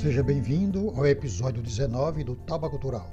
[0.00, 3.10] Seja bem-vindo ao episódio 19 do Taba Cultural.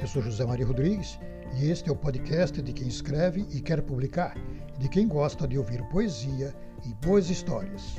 [0.00, 1.18] Eu sou José Maria Rodrigues
[1.58, 4.34] e este é o podcast de quem escreve e quer publicar,
[4.78, 7.96] de quem gosta de ouvir poesia e boas histórias.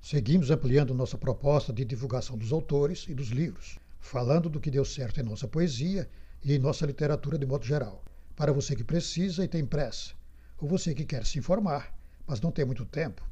[0.00, 4.84] Seguimos ampliando nossa proposta de divulgação dos autores e dos livros, falando do que deu
[4.84, 6.08] certo em nossa poesia
[6.44, 8.04] e em nossa literatura de modo geral,
[8.36, 10.14] para você que precisa e tem pressa,
[10.56, 11.92] ou você que quer se informar,
[12.24, 13.26] mas não tem muito tempo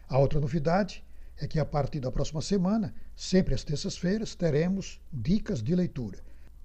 [0.09, 1.05] A outra novidade
[1.37, 6.21] é que a partir da próxima semana, sempre às terças-feiras, teremos dicas de leitura.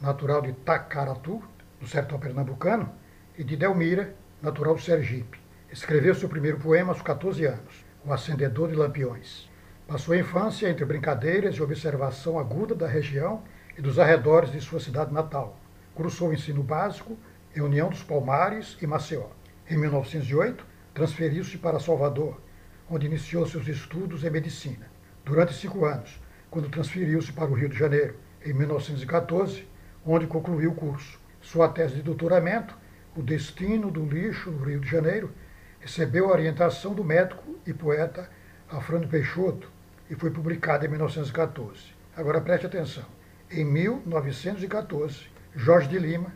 [0.00, 1.42] natural de Tacaratu,
[1.80, 2.88] no sertão pernambucano,
[3.36, 5.40] e de Delmira, natural do Sergipe.
[5.68, 9.50] Escreveu seu primeiro poema aos 14 anos, O Acendedor de Lampiões.
[9.88, 13.42] Passou a infância entre brincadeiras e observação aguda da região
[13.76, 15.58] e dos arredores de sua cidade natal.
[15.96, 17.18] Cursou o ensino básico
[17.58, 19.26] em União dos Palmares e Maceió.
[19.68, 20.64] Em 1908,
[20.94, 22.40] transferiu-se para Salvador,
[22.88, 24.86] onde iniciou seus estudos em medicina.
[25.24, 26.20] Durante cinco anos,
[26.50, 28.14] quando transferiu-se para o Rio de Janeiro,
[28.46, 29.66] em 1914,
[30.06, 31.18] onde concluiu o curso.
[31.40, 32.76] Sua tese de doutoramento,
[33.16, 35.32] O Destino do Lixo no Rio de Janeiro,
[35.80, 38.30] recebeu a orientação do médico e poeta
[38.70, 39.68] Afrânio Peixoto
[40.08, 41.92] e foi publicada em 1914.
[42.16, 43.06] Agora preste atenção.
[43.50, 45.26] Em 1914,
[45.56, 46.32] Jorge de Lima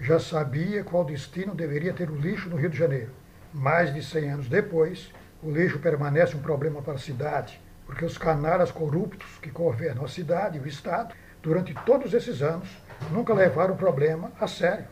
[0.00, 3.10] já sabia qual destino deveria ter o lixo no Rio de Janeiro.
[3.52, 5.10] Mais de 100 anos depois,
[5.42, 10.08] o lixo permanece um problema para a cidade, porque os canaras corruptos que governam a
[10.08, 12.68] cidade e o Estado, durante todos esses anos,
[13.10, 14.86] nunca levaram o problema a sério.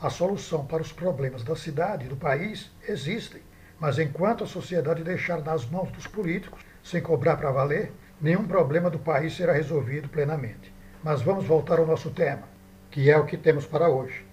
[0.00, 3.42] A solução para os problemas da cidade e do país existem,
[3.78, 8.90] mas enquanto a sociedade deixar nas mãos dos políticos, sem cobrar para valer, nenhum problema
[8.90, 10.72] do país será resolvido plenamente.
[11.02, 12.42] Mas vamos voltar ao nosso tema,
[12.90, 14.27] que é o que temos para hoje.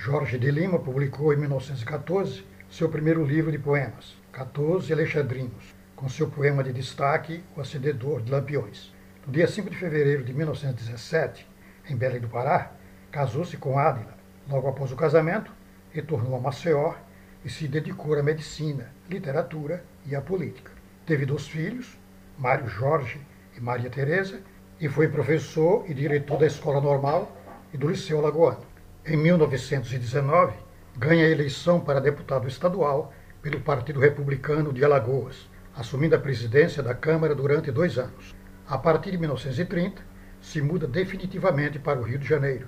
[0.00, 6.30] Jorge de Lima publicou em 1914 seu primeiro livro de poemas, 14 Alexandrinos, com seu
[6.30, 8.94] poema de destaque O Acendedor de Lampiões.
[9.26, 11.44] No dia 5 de fevereiro de 1917,
[11.90, 12.70] em Belém do Pará,
[13.10, 14.14] casou-se com Ádila.
[14.48, 15.50] Logo após o casamento,
[15.90, 16.94] retornou a Maceió
[17.44, 20.70] e se dedicou à medicina, literatura e à política.
[21.04, 21.98] Teve dois filhos,
[22.38, 23.20] Mário Jorge
[23.56, 24.40] e Maria Teresa,
[24.80, 27.36] e foi professor e diretor da Escola Normal
[27.74, 28.67] e do Liceu Alagoano.
[29.10, 30.52] Em 1919,
[30.94, 33.10] ganha a eleição para deputado estadual
[33.40, 38.36] pelo Partido Republicano de Alagoas, assumindo a presidência da Câmara durante dois anos.
[38.68, 40.02] A partir de 1930,
[40.42, 42.66] se muda definitivamente para o Rio de Janeiro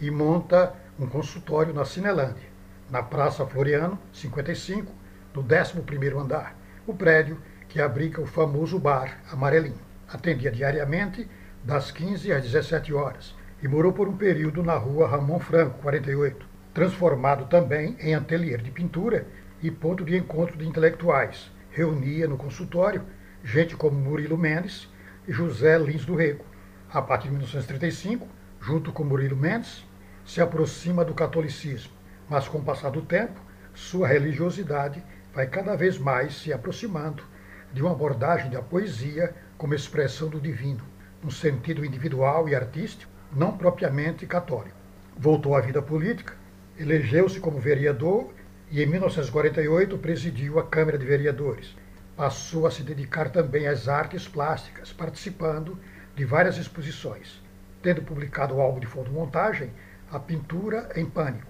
[0.00, 2.48] e monta um consultório na Cinelândia,
[2.90, 4.90] na Praça Floriano, 55,
[5.34, 6.56] no 11º andar,
[6.86, 7.38] o prédio
[7.68, 9.82] que abriga o famoso bar Amarelinho.
[10.08, 11.28] Atendia diariamente
[11.62, 16.44] das 15 às 17 horas e morou por um período na rua Ramon Franco, 48,
[16.74, 19.26] transformado também em ateliê de pintura
[19.62, 21.50] e ponto de encontro de intelectuais.
[21.70, 23.02] Reunia no consultório
[23.44, 24.88] gente como Murilo Mendes
[25.26, 26.44] e José Lins do Rego.
[26.92, 28.26] A partir de 1935,
[28.60, 29.84] junto com Murilo Mendes,
[30.24, 31.92] se aproxima do catolicismo,
[32.28, 33.40] mas com o passar do tempo,
[33.74, 37.24] sua religiosidade vai cada vez mais se aproximando
[37.72, 40.84] de uma abordagem da poesia como expressão do divino,
[41.22, 44.76] no sentido individual e artístico, não propriamente católico.
[45.16, 46.34] Voltou à vida política
[46.78, 48.32] Elegeu-se como vereador
[48.70, 51.76] e, em 1948, presidiu a Câmara de Vereadores.
[52.16, 55.78] Passou a se dedicar também às artes plásticas, participando
[56.16, 57.42] de várias exposições,
[57.82, 59.70] tendo publicado o álbum de fotomontagem
[60.10, 61.46] A Pintura em Pânico.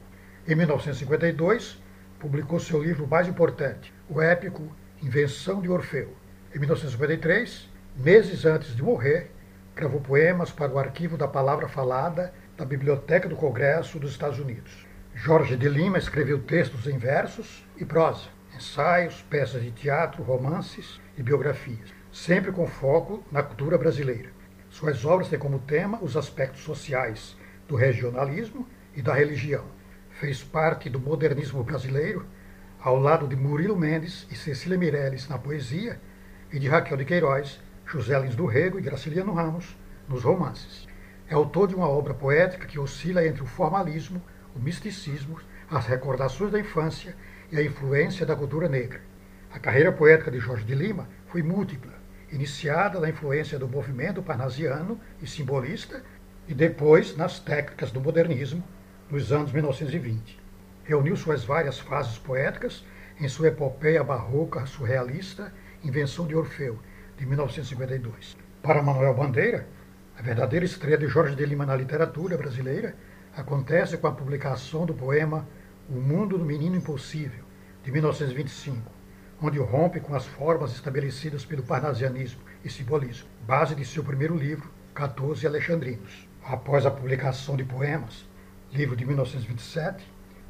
[0.47, 1.81] Em 1952,
[2.19, 4.71] publicou seu livro mais importante, o épico
[5.01, 6.15] Invenção de Orfeu.
[6.55, 9.31] Em 1953, meses antes de morrer,
[9.75, 14.87] gravou poemas para o arquivo da palavra falada da Biblioteca do Congresso dos Estados Unidos.
[15.15, 21.23] Jorge de Lima escreveu textos em versos e prosa, ensaios, peças de teatro, romances e
[21.23, 24.31] biografias, sempre com foco na cultura brasileira.
[24.69, 27.37] Suas obras têm como tema os aspectos sociais
[27.67, 29.65] do regionalismo e da religião.
[30.11, 32.27] Fez parte do modernismo brasileiro,
[32.81, 36.01] ao lado de Murilo Mendes e Cecília Meirelles na poesia
[36.53, 39.77] e de Raquel de Queiroz, José Lins do Rego e Graciliano Ramos
[40.09, 40.87] nos romances.
[41.29, 44.23] É autor de uma obra poética que oscila entre o formalismo
[44.55, 45.39] o misticismo,
[45.71, 47.17] as recordações da infância
[47.51, 49.01] e a influência da cultura negra.
[49.51, 51.93] A carreira poética de Jorge de Lima foi múltipla,
[52.31, 56.03] iniciada na influência do movimento parnasiano e simbolista
[56.49, 58.63] e depois nas técnicas do modernismo
[59.11, 60.41] nos anos 1920.
[60.85, 62.85] Reuniu suas várias fases poéticas
[63.21, 65.53] em sua epopeia barroca surrealista
[65.85, 66.79] Invenção de Orfeu,
[67.17, 68.37] de 1952.
[68.63, 69.67] Para Manuel Bandeira,
[70.19, 72.95] a verdadeira estreia de Jorge de Lima na literatura brasileira
[73.37, 75.49] acontece com a publicação do poema
[75.89, 77.45] O Mundo do Menino Impossível,
[77.83, 78.91] de 1925,
[79.41, 84.71] onde rompe com as formas estabelecidas pelo parnasianismo e simbolismo, base de seu primeiro livro,
[84.95, 86.29] 14 Alexandrinos.
[86.45, 88.29] Após a publicação de poemas,
[88.73, 90.05] livro de 1927,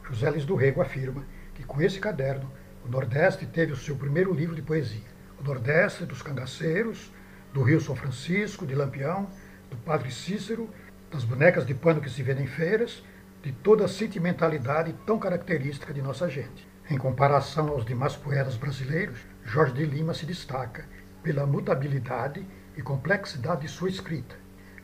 [0.04, 1.24] José Lins do Rego afirma
[1.54, 2.50] que com esse caderno
[2.84, 5.12] o Nordeste teve o seu primeiro livro de poesia.
[5.42, 7.12] Nordeste dos cangaceiros,
[7.52, 9.28] do Rio São Francisco, de Lampião,
[9.70, 10.68] do Padre Cícero
[11.12, 13.04] das bonecas de pano que se vê em feiras,
[13.42, 16.66] de toda a sentimentalidade tão característica de nossa gente.
[16.88, 20.86] Em comparação aos demais poetas brasileiros, Jorge de Lima se destaca
[21.22, 22.46] pela mutabilidade
[22.76, 24.34] e complexidade de sua escrita.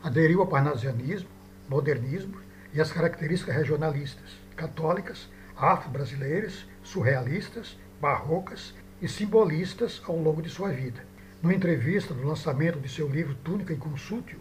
[0.03, 1.29] Aderiu ao parnasianismo,
[1.67, 2.37] modernismo
[2.71, 5.27] e às características regionalistas, católicas,
[5.57, 11.01] afro-brasileiras, surrealistas, barrocas e simbolistas ao longo de sua vida.
[11.41, 14.39] Numa entrevista do lançamento de seu livro Túnica e Consúltio,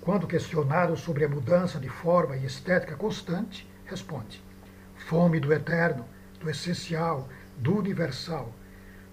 [0.00, 4.42] quando questionado sobre a mudança de forma e estética constante, responde:
[5.08, 6.04] Fome do eterno,
[6.38, 8.52] do essencial, do universal.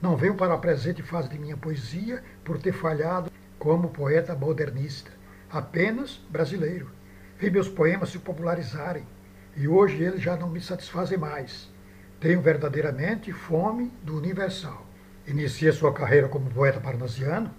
[0.01, 5.11] Não venho para a presente fase de minha poesia por ter falhado como poeta modernista,
[5.49, 6.89] apenas brasileiro.
[7.39, 9.05] Vi meus poemas se popularizarem
[9.55, 11.70] e hoje eles já não me satisfazem mais.
[12.21, 14.85] Tenho verdadeiramente fome do universal.
[15.25, 17.51] Inicia sua carreira como poeta parnasiano,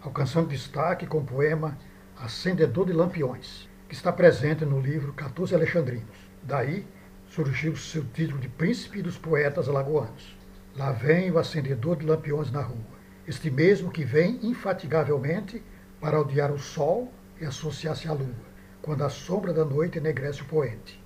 [0.00, 1.76] alcançando destaque com o poema
[2.16, 6.30] Acendedor de Lampiões, que está presente no livro 14 Alexandrinos.
[6.44, 6.86] Daí
[7.26, 10.38] surgiu seu título de Príncipe dos Poetas Alagoanos.
[10.76, 12.86] Lá vem o acendedor de lampiões na rua,
[13.26, 15.60] este mesmo que vem infatigavelmente
[16.00, 18.46] para odiar o sol e associar-se à lua,
[18.80, 21.02] quando a sombra da noite enegrece o poente.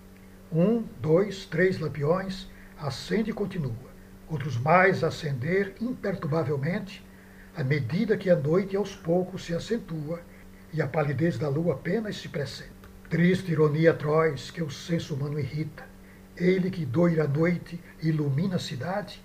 [0.53, 2.49] Um, dois, três lampiões,
[2.81, 3.89] acende e continua.
[4.29, 7.05] Outros mais acender imperturbavelmente,
[7.57, 10.21] à medida que a noite aos poucos se acentua
[10.73, 12.71] e a palidez da lua apenas se precede.
[13.09, 15.85] Triste ironia atroz que o senso humano irrita.
[16.37, 19.23] Ele que doira a noite e ilumina a cidade,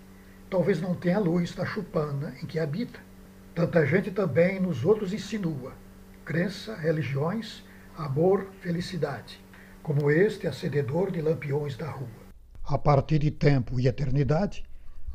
[0.50, 3.00] talvez não tenha a luz da chupana em que habita.
[3.54, 5.74] Tanta gente também nos outros insinua
[6.24, 7.64] crença, religiões,
[7.98, 9.40] amor, felicidade,
[9.82, 12.23] como este acendedor de lampiões da rua.
[12.66, 14.64] A partir de tempo e eternidade,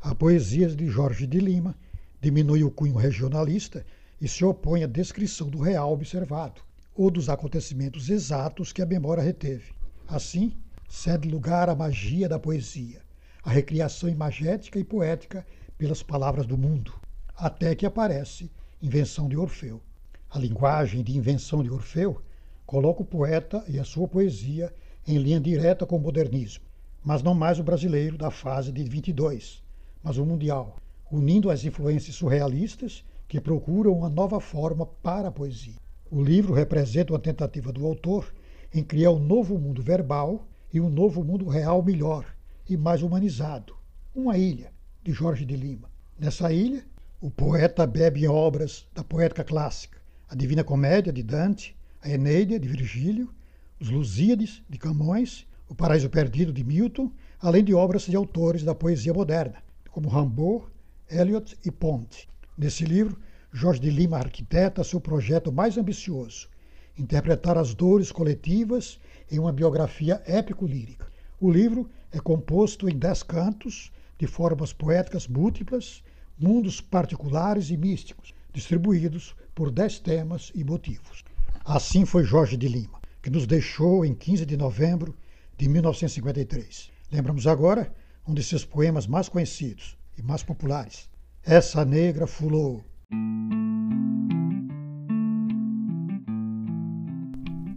[0.03, 1.75] a poesia de Jorge de Lima
[2.21, 3.87] diminui o cunho regionalista
[4.21, 6.61] e se opõe à descrição do real observado
[6.95, 9.73] ou dos acontecimentos exatos que a memória reteve.
[10.07, 10.53] Assim,
[10.91, 13.01] cede lugar à magia da poesia,
[13.43, 15.47] à recriação imagética e poética
[15.79, 16.93] pelas palavras do mundo,
[17.35, 18.51] até que aparece
[18.83, 19.81] Invenção de Orfeu.
[20.29, 22.21] A linguagem de Invenção de Orfeu
[22.67, 24.71] coloca o poeta e a sua poesia
[25.07, 26.69] em linha direta com o modernismo,
[27.05, 29.63] mas não mais o brasileiro da fase de 22,
[30.03, 30.77] mas o mundial,
[31.11, 35.77] unindo as influências surrealistas que procuram uma nova forma para a poesia.
[36.11, 38.33] O livro representa uma tentativa do autor
[38.73, 42.25] em criar um novo mundo verbal e um novo mundo real melhor
[42.69, 43.75] e mais humanizado.
[44.15, 45.91] Uma ilha, de Jorge de Lima.
[46.19, 46.85] Nessa ilha,
[47.21, 52.59] o poeta bebe em obras da poética clássica, a Divina Comédia de Dante, a Eneida
[52.59, 53.33] de Virgílio,
[53.81, 58.75] os Lusíades de Camões, o Paraíso Perdido de Milton, além de obras de autores da
[58.75, 60.65] poesia moderna, como Rimbaud,
[61.11, 62.29] Eliot e Ponte.
[62.57, 63.19] Nesse livro,
[63.53, 66.49] Jorge de Lima arquiteta seu projeto mais ambicioso,
[66.97, 68.99] interpretar as dores coletivas
[69.31, 71.07] em uma biografia épico-lírica.
[71.41, 76.03] O livro é composto em dez cantos, de formas poéticas múltiplas,
[76.39, 81.25] mundos particulares e místicos, distribuídos por dez temas e motivos.
[81.65, 85.15] Assim foi Jorge de Lima, que nos deixou em 15 de novembro
[85.59, 86.89] de 1953.
[87.11, 87.93] Lembramos agora
[88.27, 91.11] um de seus poemas mais conhecidos e mais populares,
[91.45, 92.85] Essa Negra Fulou.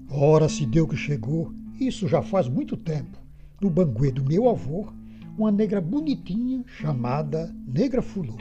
[0.09, 3.17] Ora se deu que chegou, isso já faz muito tempo,
[3.59, 4.93] no banguê do meu avô,
[5.35, 8.37] uma negra bonitinha chamada Negra Fulô.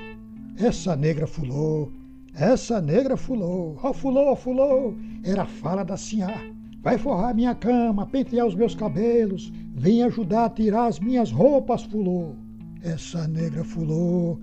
[0.58, 1.90] Essa negra fulô,
[2.34, 4.94] essa negra fulô, ó oh, fulô, fulô,
[5.24, 6.59] era a fala da sinhá.
[6.82, 11.82] Vai forrar minha cama, pentear os meus cabelos, vem ajudar a tirar as minhas roupas,
[11.84, 12.34] fulô.
[12.82, 14.38] Essa negra fulô,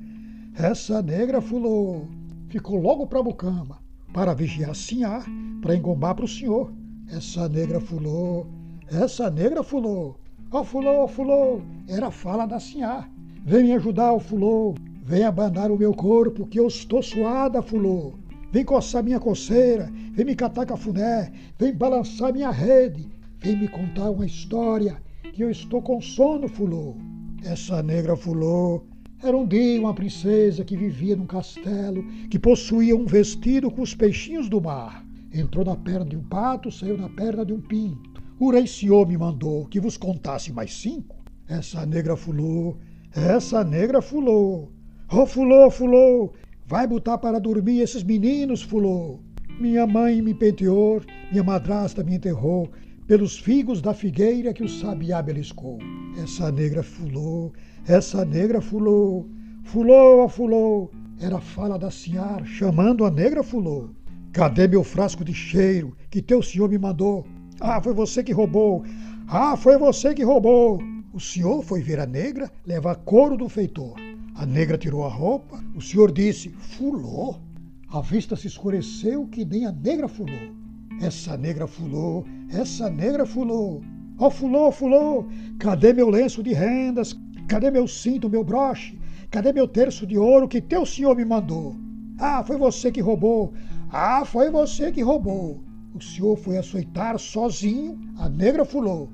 [0.55, 2.03] essa negra fulô,
[2.49, 3.79] ficou logo para a mucama,
[4.13, 5.23] para vigiar sinhá,
[5.61, 6.71] para engombar para o senhor.
[7.09, 8.45] Essa negra fulô,
[8.87, 10.15] essa negra fulô,
[10.49, 13.05] Ó oh, fulô, oh, fulô, era a fala da sinhá.
[13.43, 18.13] Vem me ajudar, ó fulô, vem abanar o meu corpo, que eu estou suada, fulô.
[18.51, 23.05] Vem coçar minha coceira, vem me catar cafuné, vem balançar minha rede,
[23.39, 25.01] vem me contar uma história,
[25.33, 26.95] que eu estou com sono, fulô.
[27.43, 28.83] Essa negra fulô
[29.21, 33.93] era um dia uma princesa que vivia num castelo, que possuía um vestido com os
[33.93, 35.05] peixinhos do mar.
[35.33, 38.23] Entrou na perna de um pato, saiu na perna de um pinto.
[38.39, 38.65] O rei
[39.07, 41.17] me mandou que vos contasse mais cinco.
[41.49, 42.77] Essa negra fulou,
[43.13, 44.71] essa negra fulou.
[45.11, 46.33] Oh, fulou, fulou,
[46.67, 49.21] vai botar para dormir esses meninos, fulou.
[49.59, 52.69] Minha mãe me penteou, minha madrasta me enterrou,
[53.07, 55.79] pelos figos da figueira que o sabiá beliscou.
[56.21, 57.53] Essa negra fulou,
[57.87, 59.25] essa negra fulou,
[59.63, 60.91] fulou, oh, fulou.
[61.19, 63.89] Era a fala da senhora chamando a negra fulou.
[64.33, 67.25] Cadê meu frasco de cheiro que teu senhor me mandou?
[67.61, 68.83] Ah, foi você que roubou.
[69.27, 70.79] Ah, foi você que roubou.
[71.13, 73.95] O senhor foi ver a negra levar couro do feitor.
[74.37, 75.59] A negra tirou a roupa.
[75.75, 77.41] O senhor disse: Fulou.
[77.89, 80.55] A vista se escureceu que nem a negra fulou.
[81.01, 83.81] Essa negra fulou, essa negra fulou.
[84.19, 85.27] Ó, oh, fulou, fulou.
[85.57, 87.17] Cadê meu lenço de rendas?
[87.47, 88.99] Cadê meu cinto, meu broche?
[89.31, 91.75] Cadê meu terço de ouro que teu senhor me mandou?
[92.19, 93.53] Ah, foi você que roubou.
[93.89, 95.63] Ah, foi você que roubou.
[95.95, 99.09] O senhor foi açoitar sozinho, a negra fulou.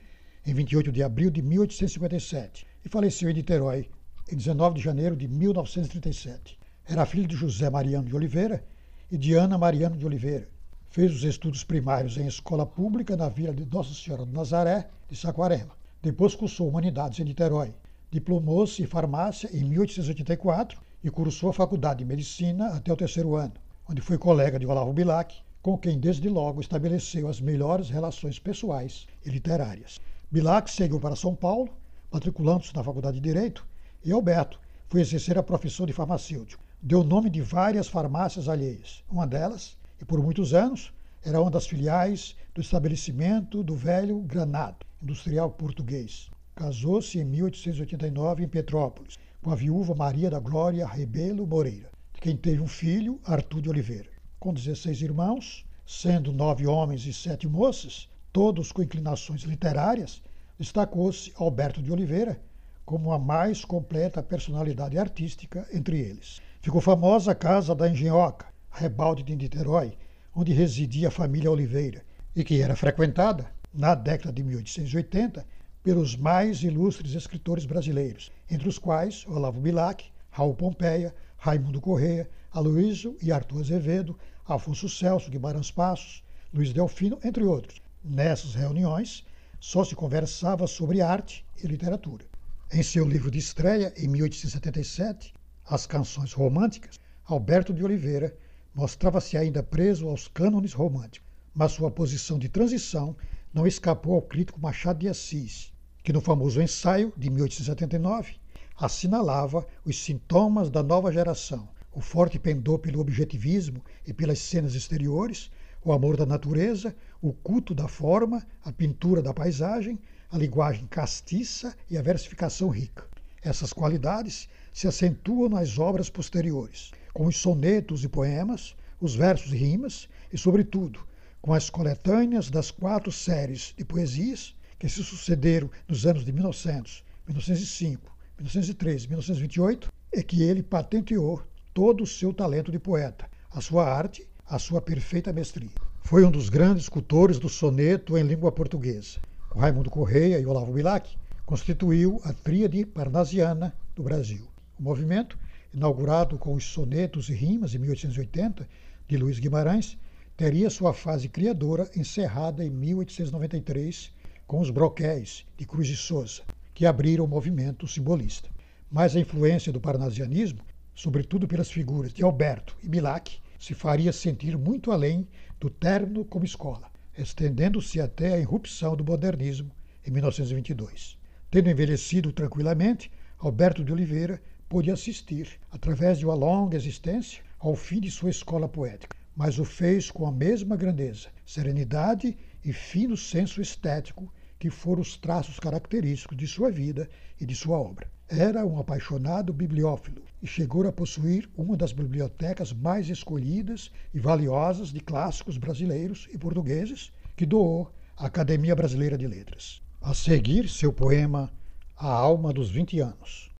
[0.46, 3.88] em 28 de abril de 1857 e faleceu em Niterói
[4.30, 6.58] em 19 de janeiro de 1937.
[6.86, 8.62] Era filho de José Mariano de Oliveira
[9.10, 10.59] e de Ana Mariano de Oliveira.
[10.92, 15.14] Fez os estudos primários em escola pública na vila de Nossa Senhora do Nazaré, de
[15.16, 15.70] Saquarema.
[16.02, 17.72] Depois cursou Humanidades em Niterói.
[18.10, 23.52] Diplomou-se em farmácia em 1884 e cursou a Faculdade de Medicina até o terceiro ano,
[23.88, 29.06] onde foi colega de Olavo Bilac, com quem desde logo estabeleceu as melhores relações pessoais
[29.24, 30.00] e literárias.
[30.28, 31.68] Bilac seguiu para São Paulo,
[32.10, 33.64] matriculando-se na Faculdade de Direito
[34.04, 36.64] e Alberto foi exercer a profissão de farmacêutico.
[36.82, 39.04] Deu nome de várias farmácias alheias.
[39.08, 40.92] Uma delas, e por muitos anos,
[41.22, 46.30] era uma das filiais do estabelecimento do velho Granado, industrial português.
[46.54, 52.36] Casou-se em 1889 em Petrópolis, com a viúva Maria da Glória Rebelo Moreira, de quem
[52.36, 54.10] teve um filho, Arthur de Oliveira.
[54.38, 60.22] Com 16 irmãos, sendo nove homens e sete moças, todos com inclinações literárias,
[60.58, 62.40] destacou-se Alberto de Oliveira,
[62.84, 66.40] como a mais completa personalidade artística entre eles.
[66.60, 69.92] Ficou famosa a Casa da Engenhoca, Rebalde de Niterói,
[70.34, 72.02] onde residia a família Oliveira,
[72.34, 75.44] e que era frequentada, na década de 1880,
[75.82, 83.16] pelos mais ilustres escritores brasileiros, entre os quais Olavo Bilac, Raul Pompeia, Raimundo Correia, Aloysio
[83.22, 86.22] e Arthur Azevedo, Afonso Celso, Guimarães Passos,
[86.52, 87.80] Luiz Delfino, entre outros.
[88.04, 89.24] Nessas reuniões,
[89.58, 92.24] só se conversava sobre arte e literatura.
[92.72, 95.34] Em seu livro de estreia, em 1877,
[95.68, 98.34] As Canções Românticas, Alberto de Oliveira
[98.74, 101.28] mostrava-se ainda preso aos cânones românticos.
[101.52, 103.16] mas sua posição de transição
[103.52, 105.72] não escapou ao crítico Machado de Assis,
[106.04, 108.36] que no famoso ensaio de 1879
[108.76, 115.50] assinalava os sintomas da nova geração, o forte pendor pelo objetivismo e pelas cenas exteriores,
[115.84, 119.98] o amor da natureza, o culto da forma, a pintura da paisagem,
[120.30, 123.04] a linguagem castiça e a versificação rica.
[123.42, 129.56] Essas qualidades se acentuam nas obras posteriores, com os sonetos e poemas, os versos e
[129.56, 131.00] rimas e, sobretudo,
[131.40, 137.04] com as coletâneas das quatro séries de poesias que se sucederam nos anos de 1900,
[137.26, 143.60] 1905, 1913 e 1928, é que ele patenteou todo o seu talento de poeta, a
[143.60, 145.70] sua arte, a sua perfeita mestria.
[146.02, 149.18] Foi um dos grandes cultores do soneto em língua portuguesa.
[149.48, 154.46] Com Raimundo Correia e Olavo Bilac, constituiu a tríade parnasiana do Brasil.
[154.78, 155.38] O movimento,
[155.72, 158.68] inaugurado com os sonetos e rimas em 1880
[159.08, 159.98] de Luiz Guimarães,
[160.36, 164.12] teria sua fase criadora encerrada em 1893
[164.46, 166.42] com os broquéis de Cruz de Souza,
[166.74, 168.48] que abriram o movimento simbolista.
[168.90, 170.60] Mas a influência do parnasianismo
[171.00, 175.26] sobretudo pelas figuras de Alberto e Bilac, se faria sentir muito além
[175.58, 179.70] do término como escola, estendendo-se até a irrupção do modernismo
[180.06, 181.18] em 1922.
[181.50, 188.00] Tendo envelhecido tranquilamente, Alberto de Oliveira pôde assistir, através de uma longa existência, ao fim
[188.00, 193.60] de sua escola poética, mas o fez com a mesma grandeza, serenidade e fino senso
[193.60, 197.08] estético que foram os traços característicos de sua vida
[197.40, 198.08] e de sua obra.
[198.28, 204.92] Era um apaixonado bibliófilo e chegou a possuir uma das bibliotecas mais escolhidas e valiosas
[204.92, 209.82] de clássicos brasileiros e portugueses que doou à Academia Brasileira de Letras.
[210.00, 211.50] A seguir, seu poema
[211.96, 213.50] A Alma dos Vinte Anos.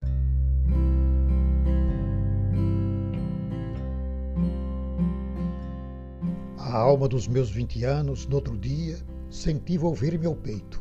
[6.71, 8.97] A alma dos meus vinte anos, no outro dia,
[9.29, 10.81] senti volver meu peito,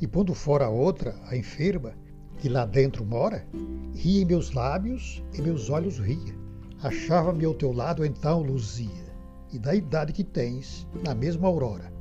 [0.00, 1.92] e pondo fora outra, a enferma,
[2.38, 3.46] que lá dentro mora,
[3.94, 6.34] ria em meus lábios e meus olhos ria.
[6.82, 9.12] Achava-me ao teu lado então, luzia,
[9.52, 11.92] e da idade que tens, na mesma aurora.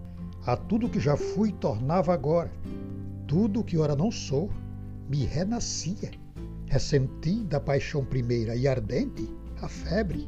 [0.45, 2.53] A tudo que já fui tornava agora,
[3.27, 4.49] tudo que ora não sou,
[5.09, 6.11] me renascia.
[6.67, 9.29] Ressenti da paixão primeira e ardente
[9.61, 10.25] a febre.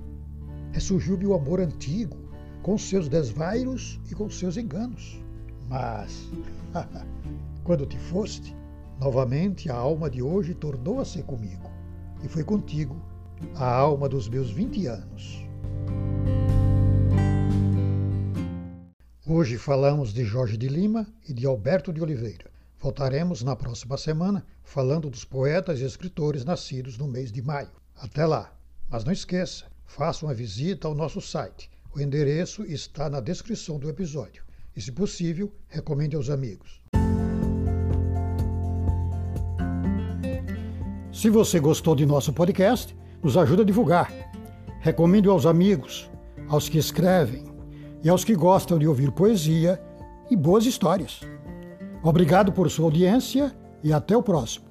[0.73, 2.26] Ressurgiu-me o amor antigo,
[2.67, 5.19] com seus desvairos e com seus enganos.
[5.67, 6.29] Mas,
[7.63, 8.53] quando te foste,
[8.99, 11.69] Novamente a alma de hoje tornou a ser comigo,
[12.23, 12.99] e foi contigo
[13.53, 15.45] a alma dos meus 20 anos.
[19.23, 22.49] Hoje falamos de Jorge de Lima e de Alberto de Oliveira.
[22.79, 27.69] Voltaremos na próxima semana falando dos poetas e escritores nascidos no mês de maio.
[27.95, 28.51] Até lá!
[28.89, 31.69] Mas não esqueça, faça uma visita ao nosso site.
[31.97, 34.43] O endereço está na descrição do episódio.
[34.75, 36.79] E, se possível, recomende aos amigos.
[41.11, 44.13] Se você gostou de nosso podcast, nos ajuda a divulgar.
[44.79, 46.07] Recomende aos amigos,
[46.47, 47.45] aos que escrevem
[48.03, 49.81] e aos que gostam de ouvir poesia
[50.29, 51.21] e boas histórias.
[52.03, 53.51] Obrigado por sua audiência
[53.83, 54.66] e até o próximo.